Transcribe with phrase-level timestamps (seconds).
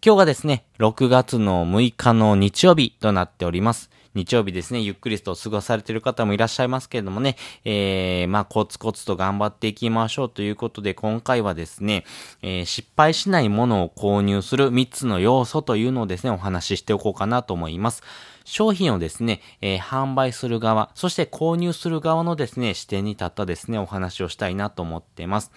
[0.00, 3.90] 今日がですね、6月の6日の日曜日となっております。
[4.14, 12.04] 日曜日ですね、ゆっくりと過ごされている方もいらっしゃいますけれどもね、えー、まあ、コツコツと頑張っていきましょうということで、今回はですね、
[12.42, 18.04] えー、失敗しないものを購入する3つの要素というのをですね、お話ししておこうかなと思います。
[18.44, 25.50] 商品をですね、えー、販売する側、そして購入する側のですね、視点に立ったですね、お話をしたいなと思っています。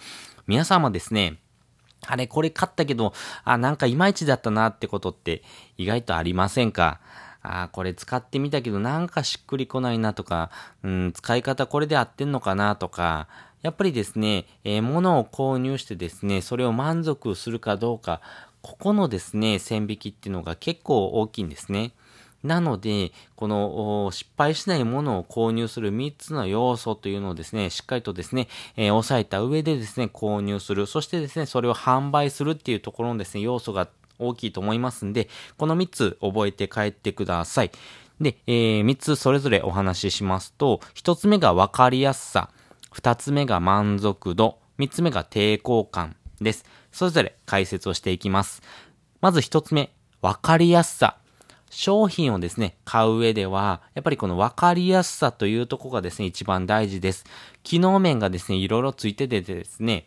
[0.48, 1.38] 皆様ですね、
[2.06, 3.12] あれ、これ買ったけど、
[3.44, 5.42] あ、なんかいまいちだったなってことって
[5.78, 7.00] 意外とありませんか？
[7.44, 10.50] あこれ使ってみたけどなんかしっくりこないなとか、
[10.84, 13.26] うん、使い方これで合ってんのかなとか、
[13.62, 18.20] やっぱりですね、えー、物を購入してですね、それを満足するかどうか、
[18.62, 21.92] ここのですね、線引きっていうのが結構大きいんですね。
[22.42, 30.86] なので、この失敗しないものを購入する3つの要素というのをですね、しっかりとですね、えー、押さえた上でですね、購入する。
[30.86, 37.70] そしてですね、それを販売するっていうところのですね、要素が大きいと思いますんで、この3つ覚えて帰ってください。
[38.20, 42.50] で、えー、3つそれぞれお話ししますと、1つ目が分かりやすさ、
[42.94, 46.64] 2つ目が満足度、3つ目が抵抗感です。
[46.90, 48.62] それぞれ解説をしていきます。
[49.20, 51.16] まず1つ目、分かりやすさ。
[51.72, 57.24] 商品をですね、買う上では、やっぱりこの分かりやすさというとこがですね、一番大事です。
[57.62, 60.04] 機能面がですね、いろいろついててですね、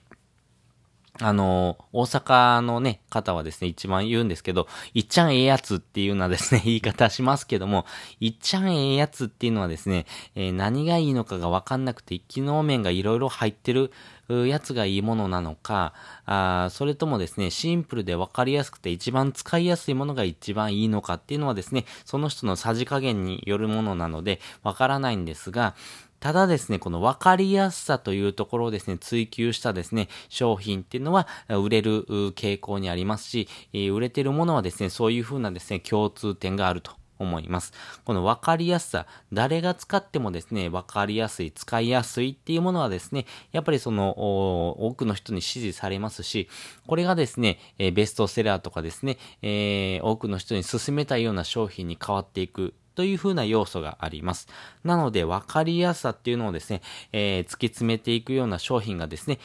[1.19, 7.87] あの、大阪のね、方はですね、一番言うんですけど、いっちゃんええやつっていうのはですね、 言い方しますけども、
[8.19, 10.05] いっちゃんええやつっていうのはですね、
[10.35, 13.91] えー、何がいいのかがわかんなくて、機能面がいろいろ入ってる
[14.29, 15.93] やつがいいものなのか、
[16.25, 25.75] あそれともですね、シンプルでわかりやすくて一番使いやすいものが一番いいのかっていうのはですね、その人のさじ加減によるものなので、わからないんですが、
[26.19, 36.93] ただですね、この分かりやすさというところをですね、追求したですね、商品っていうのは売れる傾向にありますし、売れてるものはですね、そういう風なですね、共通点があると。
[37.19, 37.73] 思います。
[38.03, 46.49] この分かりやすさ、誰が使ってもですね、分かりやすい、使いやすいっていうものはですね、やっぱりその、多くの人に支持されますし、
[46.87, 54.47] これがですね、えベストセラーとかですね、えー、多くの人に勧めたような商品に変わっていくというふうな要素があります。
[54.83, 59.39] なので、分かりやすさっていうのをですね、えー、突き詰めていくような商品がですね、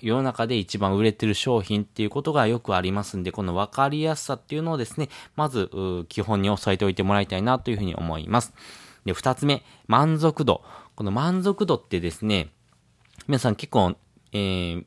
[0.00, 5.70] 世の中で一番売れてる商品っていうことがよくありますんで、この分かりやすさっていうのをですね、まず、
[6.08, 8.52] 基本に押さえておいてもらいたいなというふうに思います。
[9.04, 10.62] で、二つ目、満足度。
[10.96, 12.48] この満足度ってですね、
[13.28, 13.96] 皆さん結構、
[14.32, 14.84] えー、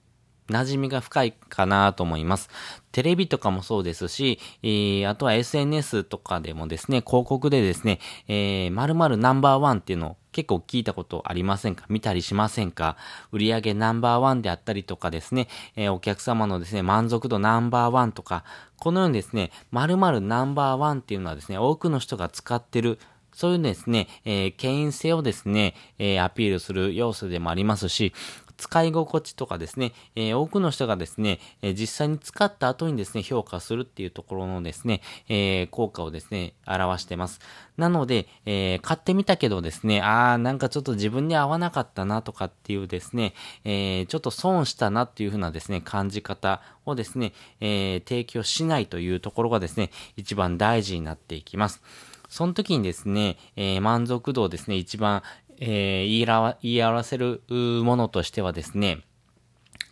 [0.50, 2.50] 馴染みが深いかなと思います。
[2.92, 11.86] テレビとかもそうですし、えー、あとは SNS とかでもですね、広告でですね、えー、〇〇ナンバーワンっていうのを結構聞いたことありませんか？
[11.90, 12.98] 見たりしませんか？
[13.32, 18.44] 売上ナンバーワンであったりとかですね、えー、お客様のですね、満足度ナンバーワンとか、
[18.78, 23.00] このようにですね、〇〇ナンバーワンっていうのはですね、多くの人が使ってる
[23.32, 28.14] そういうですね、えー、権威性をですね、えー、アピールする要素でもありますし、
[28.60, 37.40] 使い心地とかですね、えー、多くの人がですね、えー、実際に使った後にですね、評価するっていうところのですね、えー、効果をですね、表してます。
[37.78, 43.34] なので、え買ってみたけどですね、あーなんかちょっと自分に合わなかったなとかっていうですね、
[43.64, 47.32] えちょっと損したなっていう風なですね、感じ方をですね、
[47.62, 51.82] え提供しないというところがですね、一番大事になっていきます。
[52.30, 55.24] その時にですね、えー、満足度をですね、一番、
[55.60, 59.04] えー、言いら言い表せるものとしてはですね、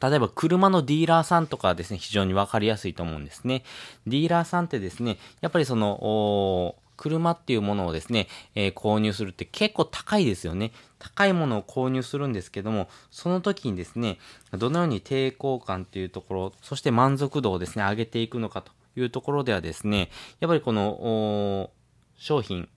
[0.02, 3.64] 例えば車のディーラーさんとかですね、非常にわかりやすいと思うんですね。
[4.06, 10.72] ディーラーさんってですね、やっぱりその、車っていうものをですね、えー、購入するって結構高いですよね。
[10.98, 14.18] 高いものを購入するんですけども、その時にですね、
[14.52, 20.10] どのように抵抗感っていうところ、そして満足度をですね、上げていくのかというところではですね、
[20.40, 21.70] やっぱりこの、
[22.18, 22.68] 商品、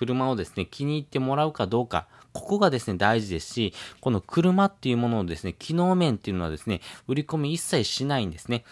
[0.00, 8.64] 車をですね、気に入ってもらうかどうか、ここがですね、大事ですし、この車っていうものをですね、機能面っていうのはですね、売り込み一切しないんですね。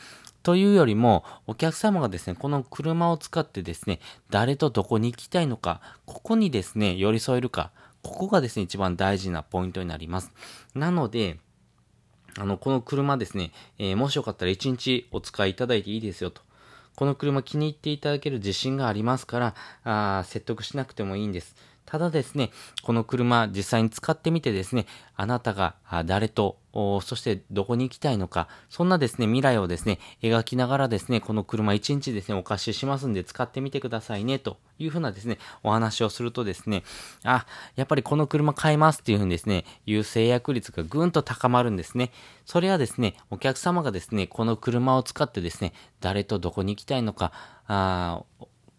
[0.43, 7.73] というよりも、お客様がですね、この車を使ってですね、誰とどこに行きたいのか、ここにですね、寄り添えるか、
[8.03, 10.33] ここがですね、一番大事なポイントになります。
[10.75, 11.39] なので、
[12.39, 16.41] あの、この車ですね、えー、もしよかったら1日お使いいただいていいですよと。
[16.99, 19.55] この車気に入っていただける自信がありますから、
[19.85, 21.55] あ説得しなくてもいいんです。
[21.89, 22.51] ただですね、
[22.83, 24.85] この車実際に使ってみてですね、
[25.17, 25.75] あなたが
[26.05, 36.85] 誰と、そしてどこに行きたいのか、そんなですね、未来をですね、描きながらですね、この車1日ですね、お貸ししますんで使ってみてくださいね、というふうなですね、お話をするとですね、
[37.25, 42.13] あ、やっぱりこの車買いますっていうふうにですね、いう制約率がぐんと高まるんですね。
[42.45, 47.33] それはですね、お客様がですね、この車を使ってですね、誰とどこに行きたいのか、
[47.67, 48.25] あ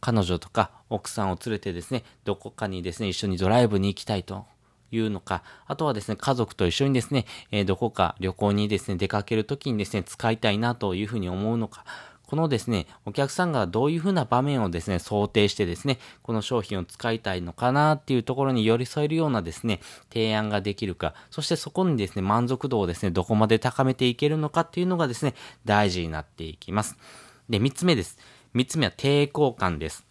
[0.01, 4.45] 彼女とか奥さんを連れてですね、どこかにですね、一緒にドライブに行きたいと
[4.91, 11.85] いうのか、あとはですね、家族と一緒にですね、えー、どこか旅行にですね、出かけるときにですね、使いたいなというふうに思うのか、
[12.29, 19.79] このですね、お客さんがどういうふうな場面をですね、想定してですね、この商品を使いたいのかなっていうところに寄り添えるようなですね、
[20.13, 25.33] 提案ができるか、そしてそこにですね、満足度をですね、どこまで高めていけるのかっていうのがですね、
[25.65, 26.97] 大事になっていきます。
[27.49, 28.19] で、三つ目です。
[28.53, 30.05] 三つ目は抵抗感です。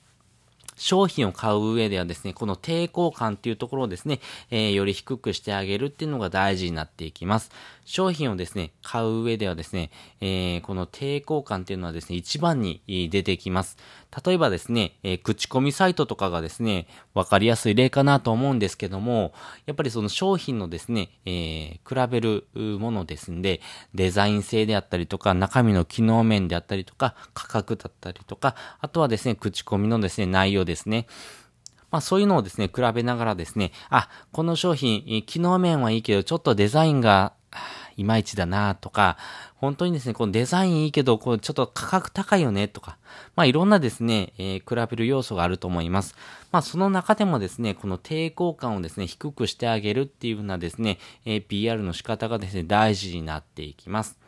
[0.77, 4.21] 商品を買う上ではですね、この抵抗感っていうところをですね、
[4.51, 7.51] えー、より低くしてあげるっていうのが大事になっていきます。
[7.89, 9.91] 商品をですね、買う上ではですね、
[10.21, 13.79] えー、この抵抗感っていうのはですね、一番に出てきます。
[14.27, 19.33] 例えばですね、えー、口コミサイトとかがですね、わかりやすい例かなと思うんですけども、
[19.65, 22.47] やっぱりその商品のですね、えー、比べる
[22.79, 23.63] ものですんで、
[23.95, 31.07] デザイン性であったりとか、中身の機能面であったりとか、価格だったりとか、あとはですね、口コミのですね、内容ですね。
[31.91, 37.33] まあそういうのをですね、比べながらですね、あ、この商品、機能面はいいけど、ちょっとデザインが、
[37.99, 39.19] いまいちだなとか、
[39.57, 42.97] 本当にですね、このデザインいいけど、こうちょっと価格高いよねとか、
[43.35, 46.15] まあいろんなですね、えー、比べる要素があると思います。
[46.53, 54.19] まあその中でもですね、この抵抗感をですね、低くしてあげるっていうようなですね、えー、PR の仕方がですね、大事になっていきます。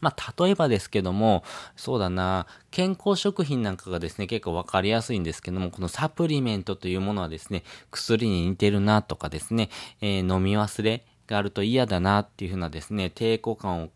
[0.00, 1.44] まあ、例えばですけども、
[1.76, 9.70] そうだな、健康食品なんかがですね、結構わかりやすいんですけども、このサプリメントというものはですね、薬に似てるなとかですね、
[10.00, 13.88] えー、飲み忘れがあると嫌だなっていうふうなですね、抵抗感を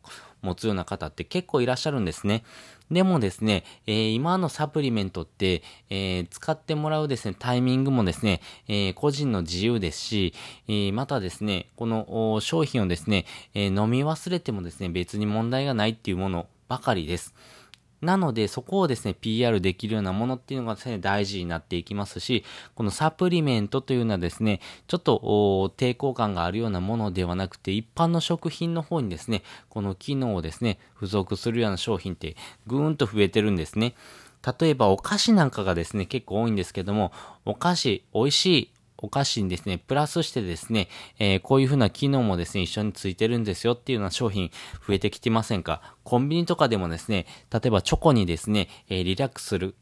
[0.42, 2.44] 持つような方って結構いらっしゃるんですね。
[2.90, 10.34] でもですね、えー、今のサプリメントって、えー、使ってもらうですね、タイミングもですね、えー、個人の自由ですし、
[10.68, 17.34] えまたですね、この商品をですね、え飲み忘れてもですね、別に問題がないっていうものばかりです。
[18.00, 32.36] なので、そこをですね、PR できるようなものっていうのがですね、大事になっていきますし、このサプリメントというのはですね、ちょっと抵抗感があるようなものではなくて、一般の食品の方にですね、この機能をですね、付属するような商品って
[32.66, 33.94] ぐーんと増えてるんですね。
[34.60, 37.12] 例えばお菓子なんかがですね、結構多いんですけども、
[37.44, 44.50] お菓子、美味しいお菓子にですね、プラスしてですね、えー、こういう風な機能もですね、一緒についてるんですよっていうような商品
[44.86, 45.94] 増えてきてませんか？
[46.02, 49.74] コンビニとかでもですね、例えばチョコにですね、えー、リラックスする、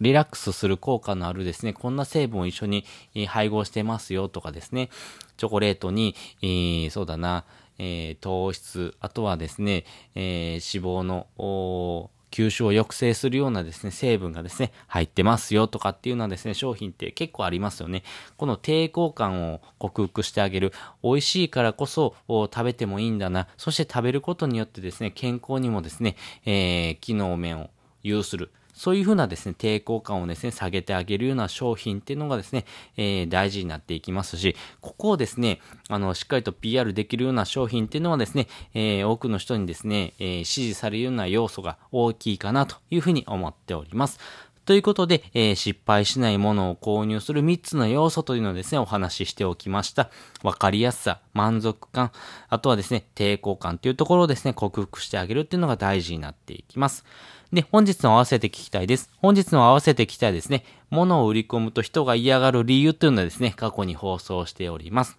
[0.00, 2.86] リラックスする効果のあるですね、こんな成分を一緒に、
[3.28, 4.88] 配合してますよとかですね、
[5.36, 7.44] チョコレートに、えー、そうだな、
[7.78, 9.84] えー、糖質、あとはですね、
[10.14, 18.02] えー、脂肪の、吸収を抑制するようなですね、成分がですね、入ってますよとかっていうのはですね、商品って結構ありますよね。
[18.36, 20.72] この抵抗感を克服してあげる。
[21.02, 23.48] 美味しいからこそ食べてもいいんだな。
[23.56, 27.70] そして食べることによってですね、健康にもですね、えー、機能面を
[28.02, 28.50] 有する。
[28.80, 32.64] そういうふうなですね、抵抗感をですね、下げてあげるような商品っていうのがですね、
[32.96, 35.60] えー、大事になっていきますし、ここをですね、
[35.90, 44.18] あの、しっかりと PR できるような商品っていうのはですね、えー、多くの人にですね、えー、支持されるような要素が大きいかなというふうに思っております。
[44.64, 50.08] ということで、えー、失敗しないものを購入する3つの要素というのをですね、お話ししておきました。
[50.42, 52.12] わかりやすさ、満足感、
[52.48, 57.04] あとはですね、抵抗感というところをですね、克服してあげるっていうのが大事になっていきます。
[57.52, 59.10] で、本日の合わせて聞きたいです。
[59.16, 60.64] 本日の合わせて聞きたいですね。
[60.88, 65.18] 物を売り込むと人が嫌がる理由というのはですね、過去に放送しております。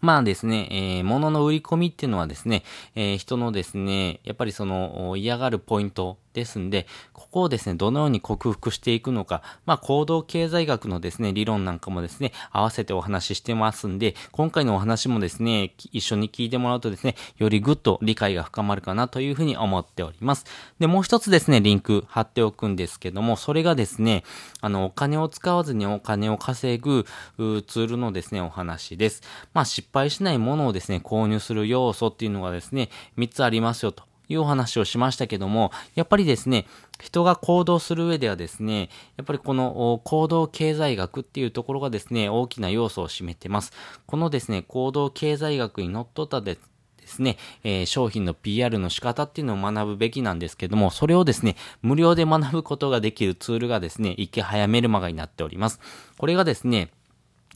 [0.00, 2.62] まあですね、えー、物の売り込みっていうのはですね、
[2.94, 20.44] えー、人のですね、やっぱりその嫌がるポイントですんで、ここをですね、どのように克服していくのか、まあ、行動経済学のですね、理論なんかもですね、合わせてお話ししてますんで、今回のお話もですね、一緒に聞いてもらうとですね、よりぐっと理解が深まるかなというふうに思っております。
[20.78, 24.24] で、もう一つですね、リンク貼っておくんですけども、それがですね、
[24.60, 27.04] あの、お金を使わずにお金を稼ぐ
[27.36, 29.22] ツールのですね、お話です。
[29.54, 34.11] まあ、失敗しないものをですね、購入する要素っていうのがですね、3つありますよと。
[34.32, 36.66] いうお話をしましたけども、やっぱりですね、
[37.00, 43.72] 人が行動する上ではですね、やっぱりこの行動経済学っていうところがですね、大きな要素を占めてます。
[44.06, 46.58] このですね、行動経済学にのっとったで
[47.02, 55.80] ですね、えー、商品の PR の仕方っていうのを学ぶべきなんですけども、それをですね、無料で学ぶことができるツールがですね、池早メルマガになっております。
[56.16, 56.90] これがですね、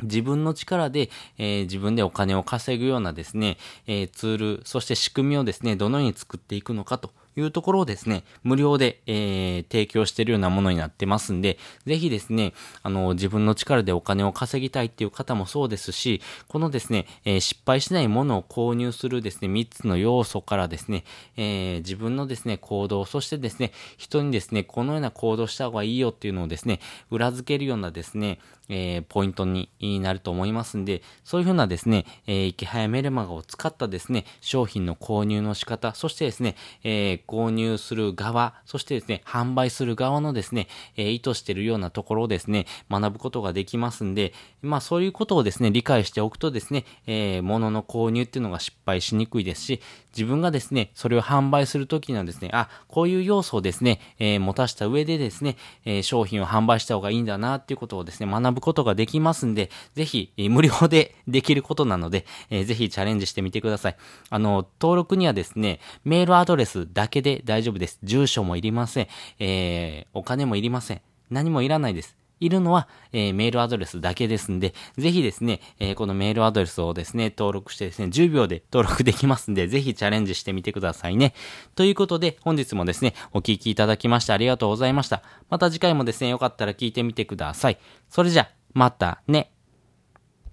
[0.02, 21.04] 自分の力で、えー、自分でお金を稼ぐようなですね、えー、ツール、そして仕組みをですね、どのように作っていくのかというところをですね、無料で、えー、提供しているようなものになってますんで、ぜひですね、あの、自分の力でお金を稼ぎたいっていう方もそうですし、このですね、えー、失敗しないものを購入するですね、3つの要素からですね、
[21.36, 28.38] えー、自分のですね、行動、そしてですね、人にですね、このような行動した方がいいよっていうのをですね、裏付けるようなですね、
[28.68, 49.80] えー、ポイントになると思いますんで、そういうふうなですね、えー、池早メルマガを使ったですね、商品の購入の仕方、そしてですね、えー、購入する側、そしてですね、販売する側のですね、えー、意図しているようなところをですね、学ぶことができますんで、まあそういうことをですね、理解しておくとですね、えー、物の購入っていうのが失敗しにくいですし、
[50.16, 63.96] 自分がですね、それを販売するときにはですね、あ、こういう要素をですね、えー、持たした上でですね、えー、商品を販売した方がいいんだなっていうことをですね、学ぶことができますんで、ぜひ、えー、無料でできることなので、えー、ぜひチャレンジしてみてください。
[64.30, 67.98] あの、登録にはですね、メールアドレスだけで大丈夫です。
[68.02, 69.08] 住所もいりません。
[69.38, 71.00] えー、お金もいりません。
[71.30, 72.16] 何もいらないです。
[72.38, 81.34] いるのは、えー、メールアドレスだけですんで、ぜひですね、えー、このメールアドレスをですね、登録してですね、10秒で登録できますんで、ぜひチャレンジしてみてくださいね。
[81.74, 85.22] ということで、本日もですね、お聞きいただきましてありがとうございました。
[85.48, 87.78] また次回もですね、よかったら聞いてみてください。
[88.10, 89.55] それじゃ、またね。